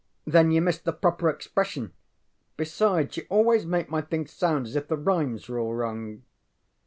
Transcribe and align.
ŌĆØ 0.27 0.31
ŌĆ£Then 0.33 0.51
you 0.55 0.61
miss 0.63 0.79
the 0.79 0.93
proper 0.93 1.29
expression. 1.29 1.93
Besides, 2.57 3.17
you 3.17 3.27
always 3.29 3.67
make 3.67 3.91
my 3.91 4.01
things 4.01 4.31
sound 4.31 4.65
as 4.65 4.75
if 4.75 4.87
the 4.87 4.97
rhymes 4.97 5.47
were 5.47 5.59
all 5.59 5.75
wrong. 5.75 6.23